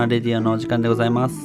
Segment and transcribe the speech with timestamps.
[0.00, 1.36] どうも不毛なレディオのお時間でございます。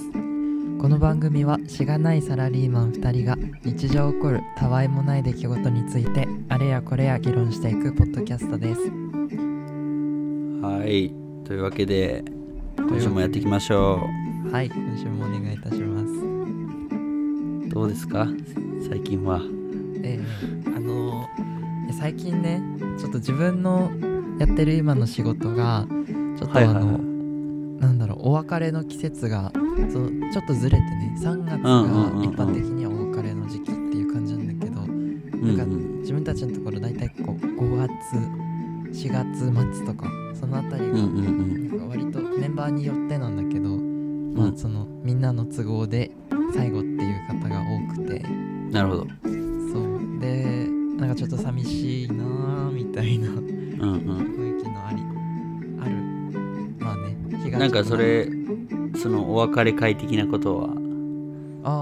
[0.80, 3.36] この番組はしがないサラリーマン2人が
[3.66, 8.82] 日常起こるたわいもない出来事についてあれやこれや議論していくポッドキャストです。
[10.66, 11.14] はい。
[11.44, 12.24] というわけで
[12.78, 14.00] 今週もやっていきましょ
[14.52, 14.70] はい。
[14.70, 16.06] 今週もお願いいたします。
[16.06, 18.26] うどうですか？
[18.88, 19.42] 最近は。
[20.02, 21.46] えー、あのー
[22.00, 22.62] 最近ね
[22.98, 23.92] ちょっと自分の
[24.40, 25.86] やってる今の仕事が
[26.38, 27.15] ちょっとあの、はいはいはい
[27.80, 35.06] なんだろうお別れの季節がそのちょっとずれてね3月が一般的にはお別れの時期っていう感じなんだけど、うん
[35.46, 44.54] なんかうん自分たちのところ大体こう5月4月末とかそのあたりがなんか割とメンバーによってなんだけど、まうん。
[44.54, 46.12] あそのみんなの都合で
[46.54, 48.20] 最後っていう方が多くて。
[48.72, 49.08] なるほど。
[49.24, 50.20] そう。
[50.20, 53.30] でなんかちょっと寂しいなーみたいな。
[53.30, 53.86] うんう
[54.42, 54.45] ん
[57.60, 57.68] な。
[57.68, 58.30] んかそれ
[58.96, 60.70] そのお別れ会的なことは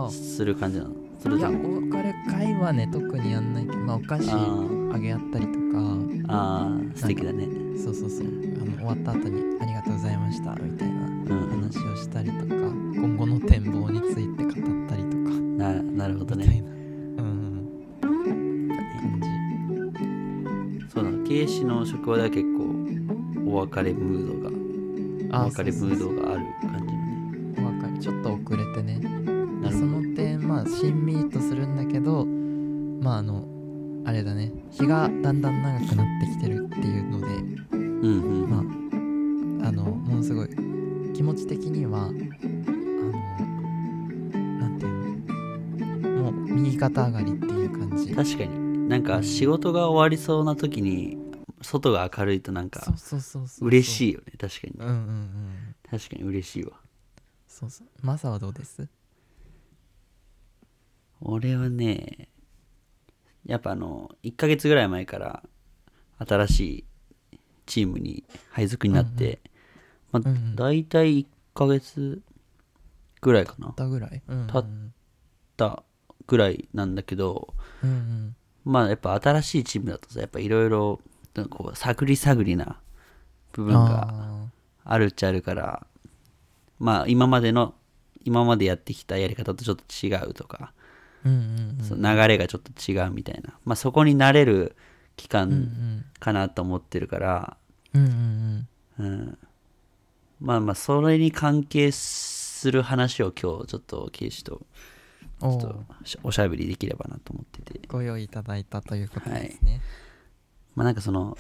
[0.07, 0.91] あする感じなの？
[1.19, 4.29] そあいやお別れ会はね特にやんないけどまあお菓子
[4.93, 5.59] あげ合ったりとか。
[6.29, 7.47] あー素敵だね。
[7.77, 8.27] そうそうそう。
[8.27, 8.29] あ
[8.65, 11.27] の終わった後に「ありがとうございました」みたいなうん。
[11.27, 12.45] うん話をしたりとか
[12.95, 14.53] 今後の展望について語っ
[14.87, 15.31] たりとか。
[15.57, 16.45] ななるほどね。
[16.45, 16.69] みたいな、
[17.23, 17.69] うん
[20.89, 22.63] そうだ警視の職場では結構
[23.51, 24.32] お別れムード
[25.33, 27.55] お別れムードがある感じのね。
[27.57, 28.99] お別れちょっと遅れてね。
[29.71, 33.45] その点まあしんみりとするんだけどまああの
[34.05, 34.51] あれだね。
[34.69, 37.27] 日がだんだん長くなってきてるっていうので
[37.71, 37.81] うん
[38.43, 38.49] うん。
[38.49, 38.57] ま
[39.63, 40.49] ああのものすごい
[41.13, 42.11] 気持ち的にはあの
[44.59, 46.09] なんていうの。
[46.23, 48.13] もう右肩上がりっていう感じ。
[48.13, 48.63] 確かに。
[48.89, 51.17] なんか仕事が終わりそうな時に
[51.63, 52.81] 外が明るいとなんか
[53.61, 54.73] 嬉いしいよね確かに。
[54.77, 55.75] うんうんうん。
[55.89, 56.73] 確かに嬉しいわ。
[57.47, 57.87] そうそう。
[58.01, 58.87] マサはどうです？
[61.21, 62.27] 俺はね
[63.45, 65.43] やっぱあの1ヶ月ぐらい前から
[66.19, 66.85] 新しい
[67.65, 69.39] チームに配属になって、
[70.11, 70.55] まあうんうん。
[70.55, 72.21] 大体1ヶ月
[73.21, 73.69] ぐらいかな。
[73.69, 74.21] たぐらい。
[74.27, 74.63] うんうんた
[75.55, 75.83] た
[76.25, 77.53] ぐらいなんだけど
[77.83, 78.35] うんうん。
[78.65, 80.99] まあやっぱ新しいチームだとさやっぱいろいろ
[81.49, 82.79] こう探り探りな
[83.53, 84.45] 部分があ
[84.85, 85.85] あるっちゃあるから
[86.79, 87.73] まあ今までの
[88.25, 92.17] 今までやってきたやり方とちょっと違うとか、ーうんうんうん。
[92.17, 94.75] 流れがちょっと違うみたいな、まあ、そこに慣れる
[95.15, 96.05] 期うんう間ん。
[96.19, 97.57] かなと思ってるから、
[97.93, 98.67] うん
[98.97, 99.37] うんうん。
[100.39, 104.65] まあまあそれに関係する話を今日ちょっとケイシと
[105.39, 107.81] ちょっとしおしゃべりできればなと思ってて。
[107.87, 109.81] ご用意いただいたということですね、
[110.75, 111.37] まあなんかその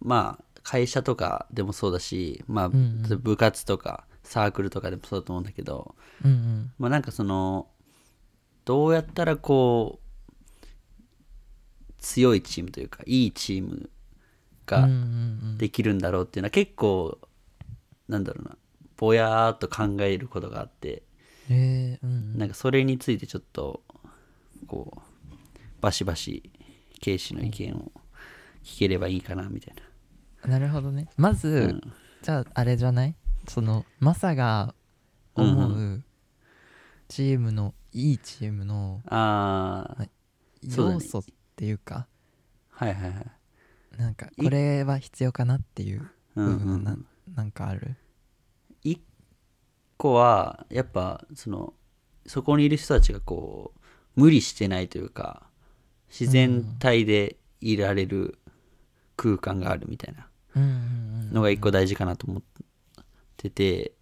[0.00, 5.94] まあ会社とかでもそうだしまあ部活とかサークルとかでもそうだと思うんだけど
[6.24, 6.72] うんうん。
[6.78, 7.68] まあなんかその
[8.64, 13.88] どうやったらこう強いチームというかいいチームうんう
[14.66, 14.94] がんう
[15.54, 15.58] ん。
[15.58, 17.18] できるんだろうっていうのは結構
[18.08, 18.56] なんだろうな
[18.96, 21.02] ぼやーっと考えることがあって
[21.48, 22.38] えーうん。
[22.38, 23.82] なんかそれについてちょっと
[24.66, 25.00] こう
[25.80, 26.50] バシバシ
[27.06, 27.92] 警視の意見を
[28.64, 29.74] 聞ければいいかなみたい
[30.44, 31.08] うんなるほどね。
[31.16, 33.14] まず、な、うん、じゃああれじゃない？
[33.46, 34.74] そのマサが
[35.36, 36.02] 思う
[37.06, 39.96] チームのいいチームのあ
[40.62, 41.24] 要素っ
[41.54, 42.08] ていうか。
[42.70, 43.26] はいはいはい。
[43.98, 47.06] なんかいこれは必要かなっていううんうんうん。
[47.36, 47.94] なんかある？
[48.82, 49.00] 一
[49.96, 51.72] 個はやっぱその
[52.26, 55.45] そこにいる人たちがこう無理してないというか
[56.08, 58.38] 自然体でいられる
[59.16, 60.28] 空間があるみたいな
[61.32, 62.42] のが一個大事かなと思っ
[63.36, 63.92] てて。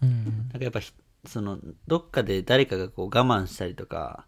[0.00, 0.92] なんかやっぱひ
[1.26, 4.26] そのどっかで誰かがこう我慢したりとか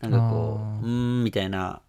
[0.00, 1.20] なんかこううー。
[1.20, 1.82] んみたいな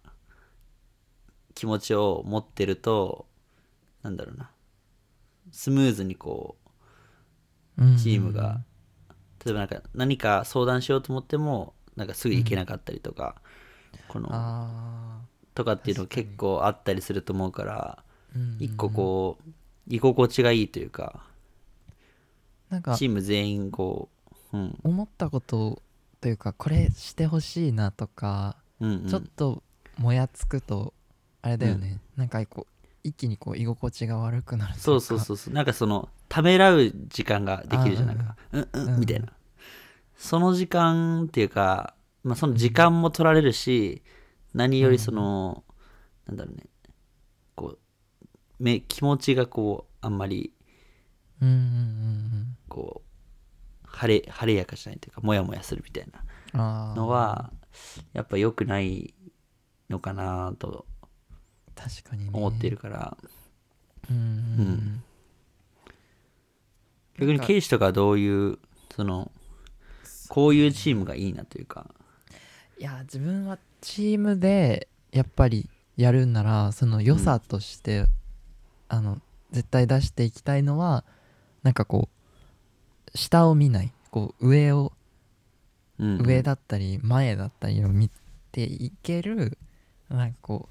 [1.54, 3.26] 気持ちを持ってると
[4.02, 4.50] なんだろうな。
[5.52, 6.56] スムーズにこ
[7.76, 8.60] ううんチームが、
[9.44, 13.36] 例えばなんか何か相談しようと思ってもなんかすぐ行けなかったりとか、
[14.08, 15.20] このあ
[15.54, 18.04] とかっていうの結構あったりすると思うから
[18.58, 19.50] 一個こう
[19.88, 21.22] 居心地がいいというか
[22.70, 24.08] なんかチーム全員こ
[24.52, 24.78] ううん。
[24.82, 25.82] 思ったこと
[26.20, 29.06] というかこれしてほしいなとか、うんうん。
[29.06, 29.62] ちょっと
[29.96, 30.94] もやつくと
[31.42, 34.84] あれだよね、なんかこう一気にこう居心地が悪くなるといか。
[34.84, 35.54] そうそうそうそう。
[35.54, 38.36] なんかそのためらう時間ができるじゃないか。
[38.52, 38.68] うん。
[38.72, 39.00] うん、うん。
[39.00, 39.28] みたいな。
[40.16, 41.94] その時間っていうか、
[42.24, 44.02] まあ、その時間も取られるし
[44.54, 45.64] 何よりその、
[46.26, 46.64] なんだろうね。
[47.54, 47.78] こう
[48.58, 50.52] め気持ちがこうあんまり
[51.40, 53.02] うんうんうんこ
[53.84, 56.06] う晴れ晴れやかじゃないというかモヤモヤするみたい
[56.52, 57.52] なのは
[58.12, 59.14] やっぱ良くない
[59.88, 60.86] のかなと
[61.74, 62.30] 確かにね。
[62.32, 63.16] 思ってるから、
[64.10, 64.24] うんうんう
[64.72, 65.02] ん。
[67.18, 68.58] 逆にケイシとかはどういう
[68.94, 69.30] その
[70.28, 71.86] こういうチームがいいなというか
[72.78, 78.04] いや自分はチームでやっぱりやるんならその良さとして、
[78.88, 79.18] あの
[79.50, 81.04] 絶対出していきたいのは
[81.64, 82.08] なんかこ
[83.12, 83.92] う下を見ない。
[84.10, 84.92] こう上を
[85.98, 86.26] うんうん。
[86.26, 88.10] 上だったり前だったりを見
[88.52, 89.58] ていける
[90.08, 90.68] なんかこ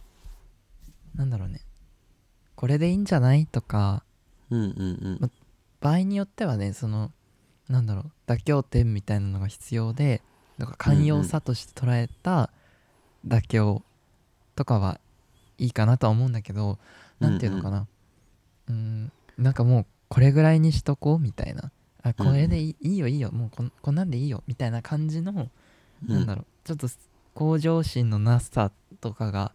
[1.15, 1.59] うなんだろうね。
[2.55, 4.03] これでいいんじゃないとか
[4.49, 5.31] うんうんうん。
[5.81, 7.11] 場合によってはねその
[7.67, 10.21] なんだろう妥協点みたいなのが必要で
[10.57, 12.49] なんか寛容さとして捉えた
[13.27, 13.83] 妥協
[14.55, 14.99] とかは
[15.57, 16.77] いいかなとは思うんだけど
[17.19, 17.87] なんていうのかな。
[18.69, 21.71] うんなんかもうこれぐらいにしとこうみたいな。
[22.03, 23.31] あこれでいい,、よいいよ。
[23.31, 25.49] もうこんこんなんでいいよみたいな感じの
[26.05, 26.45] なんだろう。
[26.63, 26.87] ちょっと
[27.33, 29.51] 向上心のなさとかが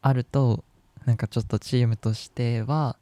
[0.00, 0.64] あると
[1.04, 2.96] なんかちょっとチームとしては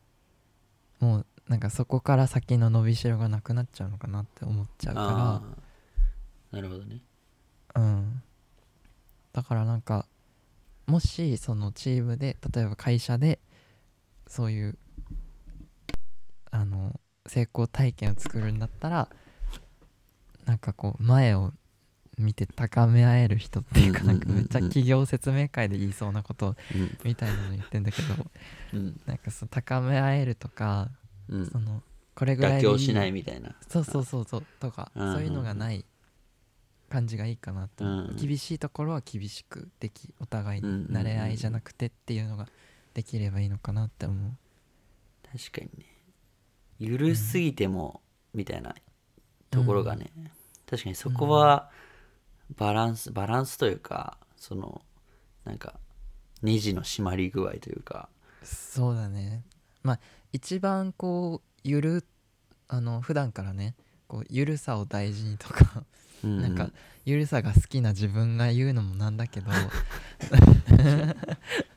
[1.00, 5.69] もうなんかそこから先の伸びしろがなくなっちゃうのかなって思っちゃうあかー
[6.52, 7.02] なるほどね。
[7.74, 8.22] らうん。
[9.32, 10.06] だからなんか
[10.86, 13.38] もしそのチームで例えば会社で
[14.26, 14.78] そういう
[16.50, 19.08] あの成功体験を作るんだったら
[20.46, 21.52] なんかこう前を
[22.18, 28.14] 見て高め合える人っていうかうんかめっちゃ企業説明会で言いそうなことうんみたいなの言ってんだけど
[28.74, 29.00] うん。
[29.06, 30.88] なんかそう高め合えるとか
[31.28, 31.46] うん。
[31.46, 31.82] その
[32.16, 33.54] これぐらいで妥協しないみたいな。
[33.68, 35.84] そうそうそうそうとかそういうのがない
[36.90, 38.16] 感じがいいかなと思ううんうん。
[38.16, 42.48] 厳しいところは厳しくできお互いうんうんうんに慣れ合いじゃなくてっていうのが
[42.92, 44.32] できればいいのかなって思う。
[45.32, 45.86] 確かにね。
[46.78, 48.00] ゆるすぎても
[48.34, 48.74] みたいな
[49.50, 50.10] ところがね、
[50.68, 51.70] 確かにそこは
[52.56, 54.82] バランスバランスというかその
[55.44, 55.74] なんか
[56.42, 58.08] ネジの締まり具合というか。
[58.42, 59.44] そうだね。
[59.82, 60.00] まあ
[60.32, 62.04] 一番こうゆる
[62.68, 63.74] あの普段からね
[64.08, 65.84] こうゆるさを大事にとか
[66.24, 66.42] うんうん。
[66.42, 66.70] なんか
[67.04, 69.50] ゆるさが好きな自分が言うのもなんだけど。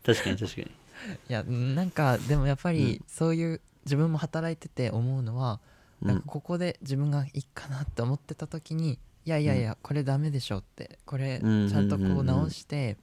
[0.06, 0.72] 確かに確かに。
[1.30, 5.60] いやなんかでもやっぱりそういう自分も働いてて思うのは、
[6.02, 6.08] うん。
[6.08, 12.12] なんかここで自分がいいかなって思ってた時にいやいやいやこれダメでしょってこれうんちゃんとこうん。
[12.12, 12.98] うんううん直して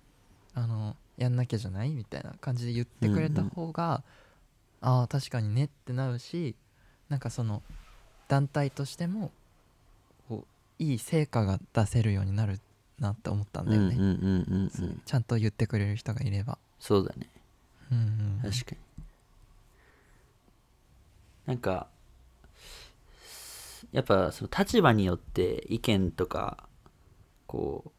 [0.55, 4.03] あのやんなきゃじゃないみたいな感じで言ってくれた方が
[4.81, 6.57] ああ確かにねってなるし
[7.09, 7.63] なんかその
[8.29, 9.31] 団体としても
[10.81, 12.59] いい成果が出せるようになる
[12.99, 13.97] なって思ったんだよね、
[15.05, 17.29] ちゃんと言ってくれる人がいれば、そうだね。
[17.93, 18.51] うんうんうん。
[18.51, 18.79] 確かに。
[21.47, 21.87] なんか
[23.93, 26.69] やっぱその立場によって意見とか
[27.47, 27.93] こ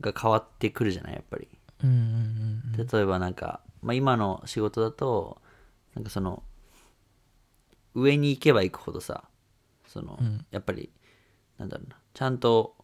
[0.00, 1.48] うが変わってくるじゃないやっぱり。
[1.84, 2.86] うんうんうんうん。
[2.86, 5.40] 例えばなんか、まあ、今の仕事だと
[5.94, 6.42] なんかその
[7.94, 9.24] 上に行けば行くほどさ
[9.86, 10.44] その、うん。
[10.50, 10.90] やっぱり
[11.58, 11.96] なんだろうな。
[12.14, 12.76] ちゃんと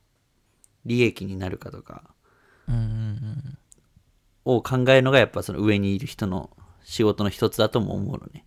[0.84, 2.14] 利益になるかとか。
[4.44, 6.50] を考えるのがやっぱその上にいる人の
[6.82, 8.44] 仕事の一つだとも思うのね。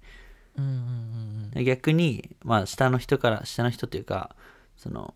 [1.63, 4.35] 逆にまあ下の人から下の人っていうか
[4.75, 5.15] その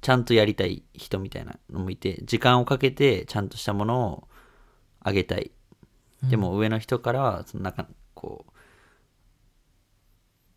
[0.00, 4.28] ちゃんとやりたい人みたいなのもいて時間をかけてちゃんとしたものを
[5.00, 5.50] あげたい。
[6.22, 8.52] でも上の人からはその中こう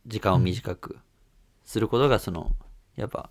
[0.05, 0.98] 時間を短く
[1.63, 2.51] することがその
[2.98, 3.29] やっぱ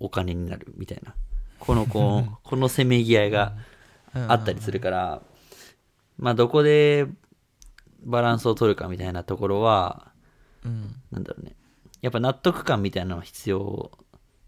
[0.00, 1.14] お金になるみたいな。
[1.58, 3.54] このこう このせめぎ合いが
[4.14, 4.30] うん。
[4.30, 5.22] あったりするから
[6.18, 7.06] まあどこで
[8.04, 10.12] バランスを取るかみたいなところは
[10.64, 10.94] うん。
[11.10, 11.56] なんだろうね。
[12.00, 13.90] やっぱ納得感みたいなのは必要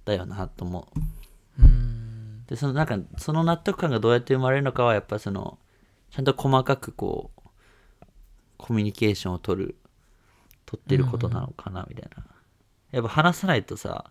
[0.05, 0.89] だよなと思
[1.59, 1.63] う。
[1.63, 2.45] うん。
[2.47, 5.59] でそのなんかその納得感がどうやって生まれるのかはやっぱその
[6.11, 7.43] ちゃんと細かくこう
[8.57, 9.77] コミュニケーションを取る
[10.65, 12.25] 取ってることなのかなみたいな、
[12.91, 14.11] やっぱ話さないとさ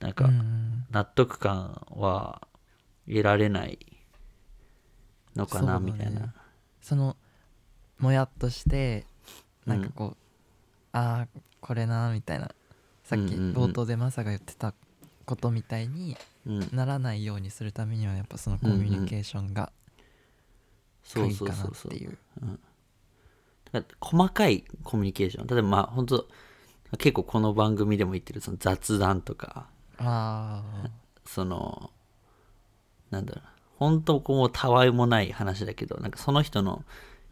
[0.00, 0.84] なんかうん。
[0.90, 2.46] 納得感は
[3.06, 3.78] 得られない
[5.36, 6.34] のかなみたいな。
[6.80, 7.16] その
[7.98, 9.04] もやっとして
[9.66, 10.16] なんかこう、
[10.92, 12.50] ああこれなみたいな。
[13.04, 13.54] さっきうんうんうん。
[13.54, 14.74] 冒頭でマサが言ってた
[15.26, 16.68] ことみたいにうん。
[16.72, 19.72] ならないようにするためにはやっぱそのコミュニケーションが
[21.02, 22.18] そう鍵かなっていう。
[24.00, 25.46] 細かいコミュニケーション。
[25.46, 26.26] 例えばまあ本当
[26.96, 29.66] 結構この番組でも言ってるその雑談とか
[29.98, 30.90] ああ
[31.24, 31.90] その
[33.10, 33.44] なんだろう。
[33.44, 36.84] な本当こうたわいもない話だけどなんかその人の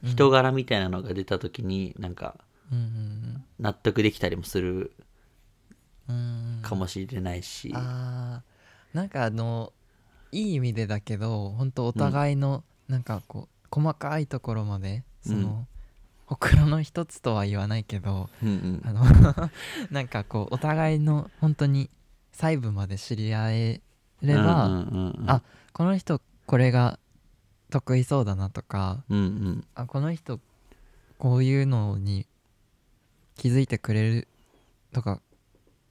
[0.04, 2.36] 人柄みたいなのが出た時になんか
[2.72, 4.92] うんうん納得できたりもする
[6.08, 8.96] うんうんかもしれないし、あー。
[8.96, 9.72] なんかあの
[10.32, 15.66] いい意味でだけど本当お互いのなんかこう細かいところまでその、うん。
[16.26, 18.82] ほくろの一つとは言わないけどうんうん。
[18.84, 19.04] あの
[19.90, 21.90] なんかこうお互いの本当に
[22.36, 23.80] 細部まで知り合え
[24.22, 25.30] れば、うんうんうんうん。
[25.30, 26.98] あこの人これが
[27.70, 29.64] 得意そうだなとかうんうん。
[29.74, 30.38] あこの人
[31.18, 32.26] こういうのに
[33.36, 34.28] 気づいてくれる
[34.92, 35.20] とか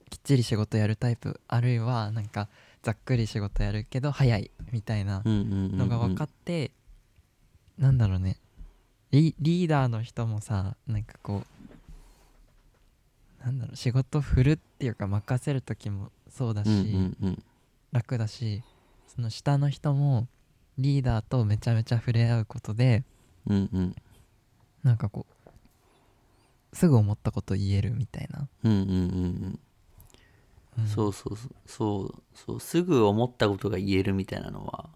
[0.10, 2.48] きっちり仕事やるタイプあるいはなんか
[2.84, 6.70] ざっくり仕事やるけど早いみたいなうんうんうんのが分かって、
[7.80, 8.38] なんだろうね。
[9.12, 11.42] リリーダーの人もさなんかこ
[13.42, 17.44] うなんだろう仕事振るっていうか任せる時もそうだし、うんうんうん。
[17.94, 18.62] 楽だし
[19.08, 20.28] その下の人も
[20.78, 23.04] リーダーとめちゃめちゃ触れ合うことで
[23.48, 23.96] うんうん。
[24.84, 29.60] なんかこうすぐ思ったこと言えるみたいな、うんうんうんうん。
[30.80, 30.88] うん。
[30.88, 31.50] そうそうそう。
[31.66, 34.90] そうそうすぐ思ったことが言えるみたいなのは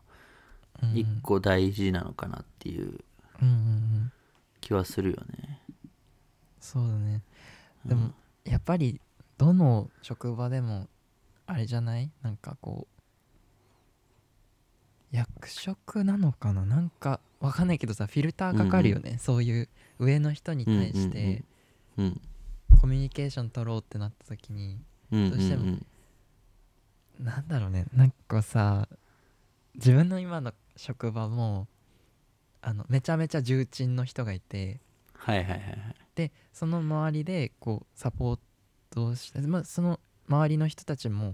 [0.84, 0.98] うん。
[0.98, 3.00] 一個大事なのかなっていう
[3.42, 4.12] うんうんうん。
[4.60, 5.62] 気はするよね。
[6.60, 7.22] そうだね。
[7.86, 8.12] でも、
[8.44, 9.00] やっぱり
[9.38, 10.88] どの職場でも
[11.52, 12.12] あれじゃない？
[12.22, 12.88] なんかこ
[15.12, 16.66] う役職なのかな？
[16.66, 21.44] なんかわかんないけどさフィルターかかるよね、そういう上の人に対して。
[21.98, 22.22] うん
[22.80, 24.80] コミュニケーション取ろうってなった時に、
[25.12, 25.86] うんうんどうしてもうん。
[27.20, 27.86] なんだろうね。
[27.94, 28.88] なんかさ
[29.76, 31.68] 自分の今の職場も
[32.62, 34.80] あのめちゃめちゃ重鎮の人がいて。
[35.14, 35.96] はいはいはいはい。
[36.16, 38.40] でその周りでこうサポー
[38.92, 40.00] トをして、まあ、その
[40.30, 41.34] 周りの人たちも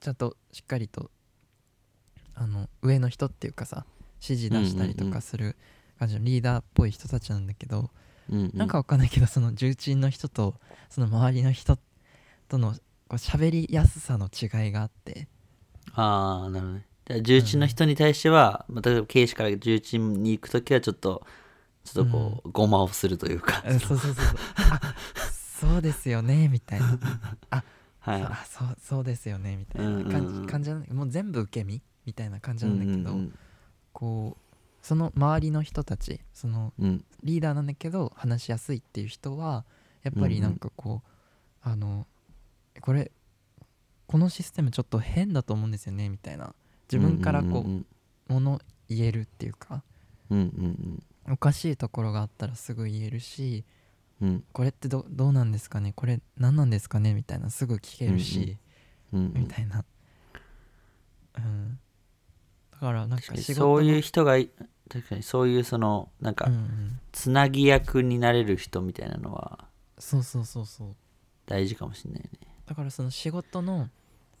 [0.00, 1.10] ちゃんとしっかりと
[2.34, 3.84] あの上の人っていうかさ
[4.22, 5.14] 指示出したりとうんうんうん。
[5.14, 5.56] かする
[5.98, 7.90] 感じのリーダーっぽい人たちなんだけど、
[8.30, 8.50] うんうん。
[8.54, 10.54] なんかわかんないけどその重鎮の人と
[10.88, 11.78] その周りの人
[12.48, 12.78] とのこ
[13.12, 15.28] う喋りやすさの違いがあって。
[15.92, 17.22] ああなるほどね。
[17.22, 21.26] 重鎮の人に対しては、まあ、例えば警視から重鎮に行くときはちょっと
[21.84, 23.64] ちょっとこう、ごまをするというか。
[23.66, 24.26] あそうそうそうそう。
[24.56, 24.94] あ
[25.60, 26.98] そうですよねみたいな
[28.00, 28.22] はい。
[28.22, 30.22] あそうそうですよねみたいうんうんうなん。
[30.22, 33.34] 感じ,、感じなもう全部受け身みたいな感じなんだけど、うんうん
[33.92, 34.44] こう
[34.82, 36.86] その周りの人たちそのうん。
[36.86, 39.66] うんリーダーなんだけど話しやすいっていう人は
[40.02, 41.08] やっぱりなんかこう、
[41.60, 42.06] あの
[42.80, 43.12] これ
[44.06, 46.54] このシステムちょっと変だと思うんですよねみたいな。
[46.90, 47.86] 自分からこう,、うん
[48.28, 49.82] もの言えるっていうか
[50.30, 51.02] うんうん。
[51.32, 53.64] おかしいところがあったらすぐ言えるし
[54.20, 54.28] うん。
[54.28, 55.92] うんこれってどどうなんですかね？
[55.94, 57.14] これ何なんですかね？
[57.14, 58.58] みたいなすぐ聞けるし、
[59.12, 59.42] うんうん。
[59.42, 59.84] みたいな。
[61.38, 61.78] うん。
[62.72, 64.50] だからなん確かそういうの人がい
[64.88, 69.66] 確かにそういうそのなんかうんうん、つなぎ役になれる人みたいなのは
[69.98, 70.88] そうそうそうそう。
[71.46, 72.30] 大事かもしれないね。
[72.66, 73.88] だからその仕事の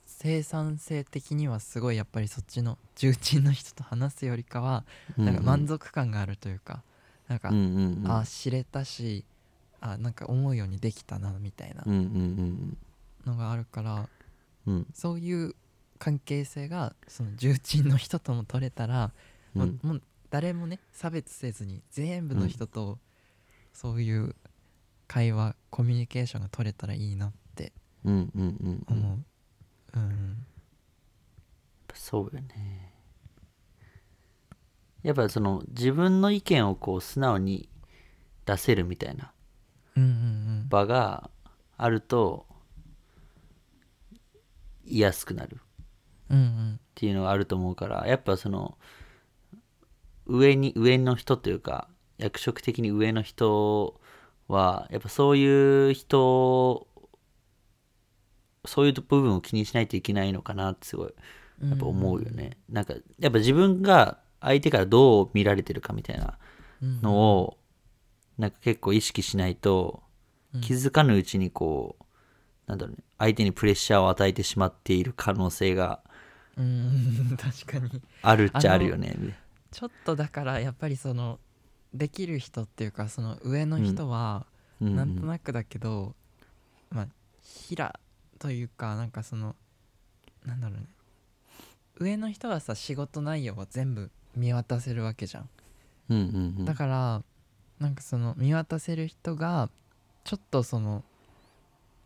[0.06, 4.84] 生産性的にはすごいやっぱりそっちの重鎮の人と話すよりかは
[5.16, 6.82] なんか満足感があるというか
[7.28, 8.10] なんか、うんうんうん。
[8.10, 9.24] あ知れたし
[9.80, 12.78] あなんか思うようにできたなみたいなうんうん
[13.26, 13.94] のがあるから、
[14.66, 15.54] うんうんそういう
[15.98, 19.12] 関係性がその重鎮の人とも取れたら、
[19.54, 19.80] うん。
[19.82, 22.98] もう誰もね差別せずに全部の人と
[23.72, 24.34] そういう
[25.08, 27.72] 会話コミュニケーションが取れたらいいなって
[28.04, 28.96] うんうんうんうん。
[28.96, 29.98] 思う。
[29.98, 30.46] うん。
[31.92, 32.94] そうよね。
[35.02, 37.68] やっぱその自分の意見をこう素直に
[38.46, 39.39] 出せるみたいなうんうん
[40.68, 41.30] 場が
[41.76, 42.46] あると
[44.84, 48.76] 言いやすくなるっていうのがあると思うからやっぱその
[50.26, 54.00] 上に上の人というか役職的に上の人
[54.48, 56.86] はやっぱそういう人
[58.64, 61.14] そういう部分を気にしないといけないのかなってすごい
[61.62, 66.38] うんやっぱ思うよね、なんかやっぱ自分が相手からどう見られてるかみたいな
[66.82, 67.58] うんのを
[68.40, 70.02] なんか結構意識しないと
[70.54, 70.60] うん。
[70.62, 72.04] 気づかぬうちにこう
[72.66, 76.00] なんだろうね相手にプレッシャーを与えてしまっている可能性が
[76.56, 78.02] うん 確かに。
[78.22, 79.16] あるっちゃあるよね。
[79.70, 81.38] ちょっとだからやっぱりその
[81.94, 84.46] できる人っていうかその上の人は
[84.80, 84.88] うん。
[84.88, 86.14] うんなんとなくだけど、
[86.90, 87.08] まあ
[87.42, 88.00] 平
[88.38, 89.54] というかなんかその
[90.46, 90.86] なんだろうね。
[91.98, 95.48] 上の人はさ仕事内容は全部見渡せるわけじゃん。
[96.08, 96.64] うんうんうん。
[96.64, 97.22] だから
[97.80, 99.68] なんかその見渡せる人が
[100.24, 101.02] ちょっとその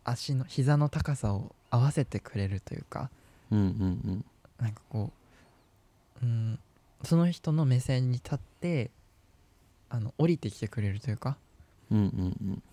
[0.03, 3.09] 足の膝の高さを合わせてくれるというか
[3.51, 4.25] うんうん
[4.59, 5.11] なんかこ
[6.21, 6.59] う、うん、
[7.03, 8.89] その人の目線に立って
[9.89, 11.37] あの降りてきてくれるというか。
[11.91, 12.63] うんうん。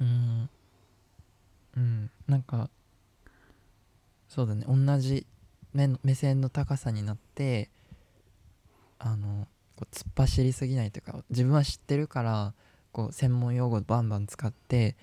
[0.00, 0.50] うん。
[1.76, 2.10] うん。
[2.28, 2.70] なんか
[4.28, 4.64] そうだね。
[4.68, 5.26] 同じ
[5.72, 7.68] 目の目線の高さになって
[8.98, 9.46] あの
[9.80, 12.52] こう突っ走りすぎないというか自分は知ってるから
[12.92, 14.96] こう専門用語バンバン使って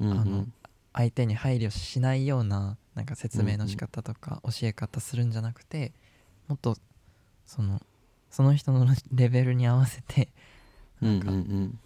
[0.00, 0.18] うんうん。
[0.20, 0.46] あの
[0.92, 5.92] 相手に配慮しないようななんか説明の仕方とか教え方するんじゃなくて
[6.48, 6.76] もっと
[7.46, 7.80] その
[8.28, 10.28] その人のレベルに合わせて
[11.00, 11.78] うんうんうん。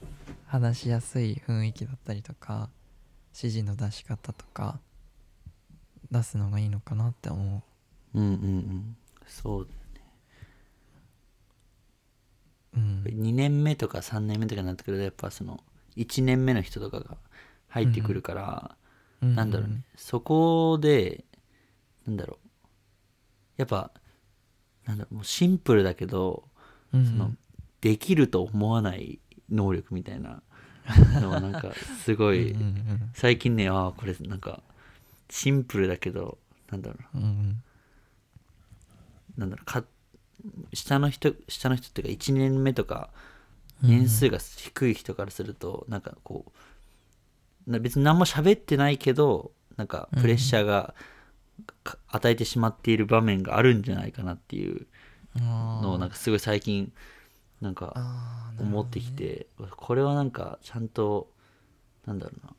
[0.46, 2.70] 話しやすい雰囲気だったりとか
[3.36, 4.78] 指示の出し方とか
[6.10, 7.62] 出すのがいいのかなって思
[8.14, 8.96] うんうんうん。
[9.26, 9.68] そう
[12.76, 13.02] ううん。
[13.04, 15.60] 2年目とか3年目とかになってくるとやっぱその
[15.96, 17.16] 1年目の人とかが
[17.68, 18.76] 入ってくるから、
[19.20, 19.82] なんだろうね。
[19.96, 21.24] そこで
[22.06, 22.48] なんだろう。
[23.56, 23.90] やっぱ
[24.86, 26.44] なんだろうもうシンプルだけど
[26.92, 27.06] うん。
[27.06, 27.32] その
[27.80, 30.42] できると思わない能力みたいな
[31.20, 34.62] のはなんかすごいうんうん最近ねああこれなんか
[35.28, 36.38] シンプルだけど
[36.70, 37.18] なんだろう。
[37.20, 37.62] なうんうん。
[39.36, 39.84] なんだろうか
[40.72, 43.10] 下の人下の人っていうか1年目とか
[43.82, 43.90] うん。
[43.90, 46.44] 年数が低い人からするとなんかこ
[47.66, 50.94] うな別に何も喋ってないけどなんかプレッシャーが
[51.82, 54.86] か与えてしまっている場面があるんじゃないかなっていう
[55.36, 56.92] のをなんかすごい最近
[57.60, 57.94] なんか
[58.60, 59.46] 思ってきて
[59.76, 61.30] これはなんかちゃんと
[62.06, 62.52] なんだろうな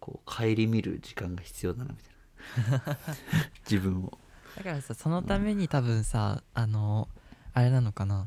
[0.00, 2.98] こう顧みる時間が必要だなみたいな。
[3.70, 4.18] 自分を
[4.56, 7.08] だからさそのために多分さあの
[7.54, 8.26] あれなのかな。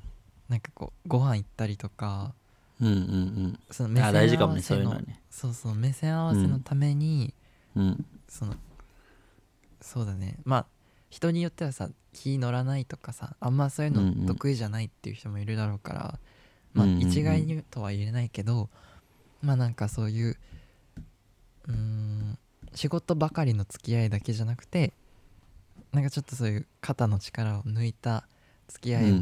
[0.50, 2.34] なんかこうご飯行ったりとか
[2.80, 3.60] うんうんうん。
[3.70, 5.22] あその目線合わせのそういうのはね。
[5.32, 7.34] そうそう目線合わせのために、
[7.76, 8.06] うん。
[8.30, 8.56] その
[9.82, 10.38] そうだね。
[10.46, 10.66] まあ
[11.10, 16.20] 人によってはさ気乗らないとかさあんまそういううんうんの得意じゃないっていう人もいるだろうから、
[16.74, 17.10] まあうんうんうん。
[17.10, 18.70] 一概にとは言えないけど、
[19.42, 20.38] まあなんかそういう
[21.68, 22.38] うーん
[22.74, 24.94] 仕事ばかりの付き合いだけじゃなくて
[25.96, 28.28] なんかちょっとそういう肩の力を抜いた
[28.68, 29.16] 付き合いを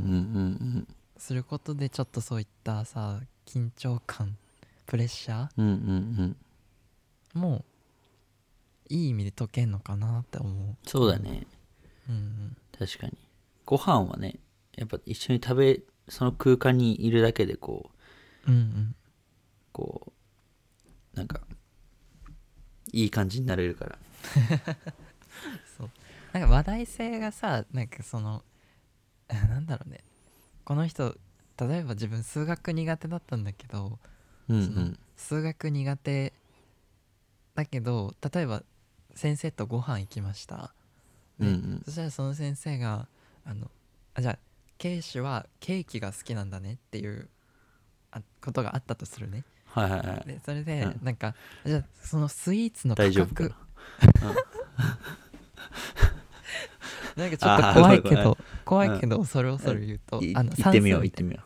[1.17, 4.35] することでちょっとそういったさ緊張感
[4.87, 6.33] プレッシャー
[7.35, 7.63] も
[8.89, 10.89] いい意味で解けんのかなって思う。
[10.89, 11.45] そうだね。
[12.09, 12.57] うんうん。
[12.77, 13.13] 確かに。
[13.65, 14.39] ご飯はね
[14.75, 17.91] やっぱ一緒に食べその空間にいるだけでこ
[18.47, 18.95] ううんうん。
[19.71, 20.11] こ
[21.13, 21.41] うなんか
[22.91, 23.97] いい感じになれるから
[26.33, 28.43] なんか話題性がさなんかその
[29.29, 30.03] あ なんだろうね。
[30.65, 31.15] この人
[31.59, 33.99] 例えば自分数学苦手だったんだけど
[34.49, 36.33] うんうそのん数学苦手
[37.55, 38.63] だけど例えば
[39.15, 40.73] 先生とご飯行きました。
[41.39, 41.81] うんうん。
[41.85, 43.07] そしたらその先生が
[43.45, 43.69] あの
[44.15, 44.39] あじゃあ
[44.77, 47.29] ケイシはケーキが好きなんだねっていう
[48.11, 49.43] あことがあったとするね。
[49.65, 50.27] はいはいはい。
[50.27, 51.05] でそれでうん。
[51.05, 53.55] なんか、じゃあそのスイーツの価大丈夫か格
[57.15, 60.81] ななんかちょっと怖いけど怖いけど恐る恐る言うと、いあの算数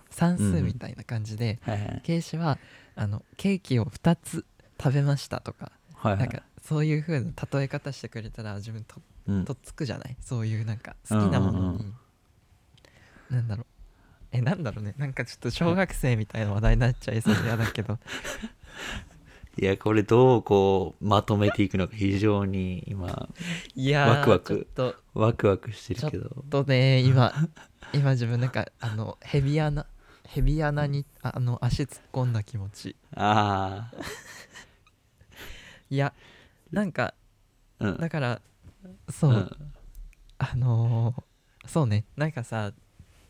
[0.09, 2.57] 算数みたいな感じで、うはいはいケイシは
[2.95, 4.45] あのケーキを2つ
[4.81, 6.19] 食べましたとか、はいはい。
[6.21, 9.45] なんかそういう風な例え方してくれたら自分とうん。
[9.45, 10.15] とっつくじゃない？
[10.21, 11.75] そういうなんか好きなものに、うんうん
[13.31, 13.35] うん。
[13.35, 13.65] なんだろう。
[14.31, 14.93] えなんだろうね。
[14.97, 17.97] なんかちょっと小学生みたいな話題になっちゃいそうで嫌だけど
[19.59, 23.27] いやこれどうこうまとめていくのか非常に今
[23.75, 24.67] いやーワクワク
[25.13, 26.29] ワクワクしてるけど。
[26.29, 27.33] ちょっとね今
[27.93, 29.85] 今自分なんかあのヘビ穴
[30.27, 32.95] ヘビ穴にああの足突っ込んだ気持ち。
[33.15, 33.91] あ
[35.89, 36.13] いや
[36.71, 37.15] なんか
[37.79, 37.97] あうん。
[37.97, 38.41] だから
[39.09, 39.73] そう、うん。
[40.37, 41.23] あのー
[41.67, 42.05] そうね。
[42.15, 42.71] なんかさ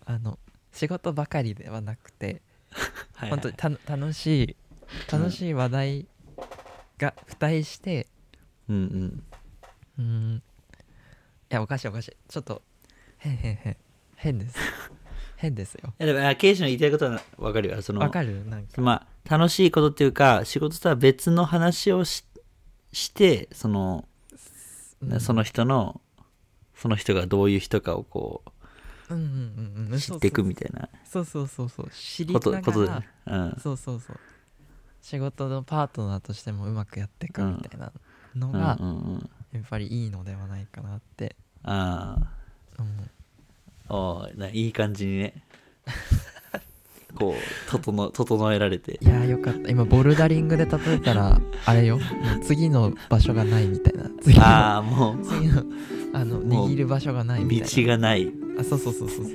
[0.06, 0.40] あの
[0.72, 2.42] 仕事ばかりではなくて
[3.16, 4.56] はいはい本当にた楽しい
[5.12, 6.08] 楽しい話題
[6.98, 8.08] が付帯して
[8.70, 9.24] うんうん。
[10.00, 10.36] うーん。
[10.38, 10.42] い
[11.50, 12.18] やおかしいおかしい。
[12.28, 12.62] ちょっと
[13.18, 13.78] 変変変
[14.16, 14.56] 変です。
[15.38, 15.90] 変ですよ。
[16.00, 18.44] いやでもあケイシの言いたいことは分かるよそのわかる？
[18.46, 18.82] なんか。
[18.82, 22.26] まあ楽しいことっていうか仕事とは別の話をし
[22.92, 24.08] してその、
[25.02, 25.20] うん。
[25.20, 26.02] その人の
[26.76, 28.44] その人がどういう人かをこ
[29.10, 30.00] うんうんうんううん。
[30.00, 31.70] 知っていくみたいなそうそうそう。
[31.70, 32.74] そう知りことながら。
[32.74, 34.20] ことでね、うん、そうそうそう
[35.02, 37.92] 仕事のパートナーとしてもうまくやっていくみたいな
[38.36, 38.54] のうん。
[38.54, 42.38] がうんうんやっぱりいいのではないかなってああ。
[43.90, 45.44] おーないい感じにね。
[47.16, 49.00] こう整整えられて。
[49.02, 49.70] いやーよかった。
[49.70, 52.00] 今ボルダリングで例えたら あれよ。
[52.44, 54.10] 次の場所がないみたいな。
[54.22, 55.24] 次のああもう。
[55.24, 55.64] 次の
[56.14, 57.68] あの握る場所がないみたいな。
[57.84, 58.32] 道がない。
[58.60, 59.34] あそうそうそうそうそう。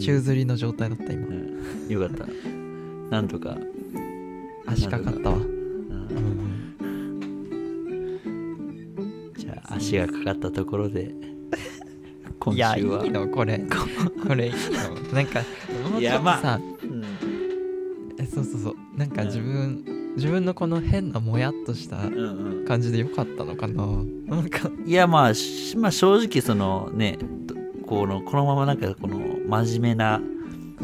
[0.00, 1.26] 宙吊りの状態だった今。
[1.28, 2.26] うん、よかった。
[3.10, 3.58] なんとか、
[4.74, 5.36] 足かかったわ。
[5.36, 5.42] うん。
[5.42, 5.46] う
[9.30, 11.14] んじゃあ足がかかったところで
[12.40, 13.06] 今 いやい週は。
[13.06, 13.58] いのこれ。
[14.26, 14.58] これいいの。
[15.12, 17.02] なんかもうちょっといやまあさうん。
[18.18, 18.74] えそうそうそう。
[18.98, 19.84] なんか自分、
[20.16, 22.14] 自分のこの変なもやっとしたうん
[22.58, 22.64] うん。
[22.64, 23.86] 感じでよかったのかな。
[24.26, 24.70] なんか。
[24.86, 27.54] いやまあ、しまあ、正直そのねど
[27.86, 30.20] このこのままなんかこの真面目な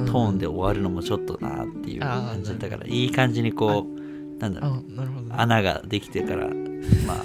[0.06, 4.84] トーンで終わるのもちょっとなっていう感じだったからいい感じにこうなんだろう。
[5.30, 6.48] 穴ができてから
[7.06, 7.24] まあ。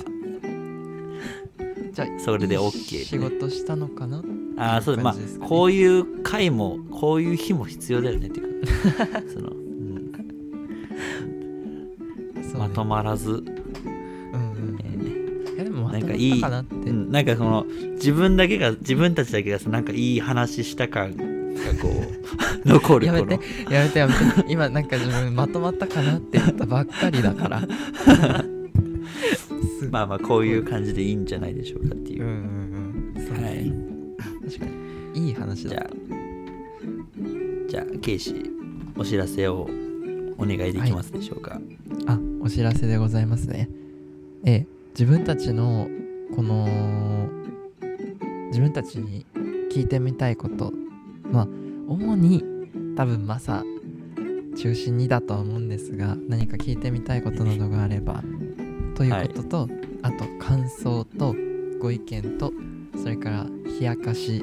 [1.94, 4.22] じゃあそれで OK 仕事したのかな？
[4.58, 5.48] ああそうですかね。
[5.48, 8.62] こういう回もこういう日も必要だよねっていう
[8.94, 9.22] か。
[9.34, 9.52] その、
[12.58, 13.44] まとまらず、
[15.92, 16.62] なんかいいな
[17.22, 21.14] んかその自分だけが自分たちだけがさなんかいい話した感
[21.64, 22.68] がこう。
[22.68, 23.40] 残るやめて
[23.70, 24.20] やめてやめて。
[24.48, 27.62] 今なんか自分まとまったかなって言ったばっかりだから。
[29.80, 32.24] す まあまあこういう感じでいいんじゃないでしょうかっていう。
[32.24, 32.36] う、んうん
[33.16, 33.28] うん。
[33.28, 33.74] そうはい。
[34.46, 34.66] 確か
[35.14, 35.28] に。
[35.28, 35.70] いい話だ。
[35.70, 35.90] っじゃあ
[37.70, 38.36] じゃあケイシ
[38.98, 39.70] お知らせを
[40.38, 41.60] お願いできますでしょうか？
[42.06, 43.70] たあお知らせでございますね。
[44.44, 45.90] ええ自分たちの
[46.36, 47.30] この
[48.48, 49.26] 自分たちに
[49.72, 50.72] 聞いてみたいこと
[51.32, 51.48] まあ
[51.88, 52.44] 主に
[52.96, 53.64] 多分マサ
[54.58, 58.24] 中心にだとは思うんですが何か聞いてみたいことなどがあれば
[58.96, 59.70] ということと、
[60.04, 61.36] あと感想と
[61.82, 62.54] ご意見と
[62.98, 63.46] それから
[63.80, 64.42] 冷やかし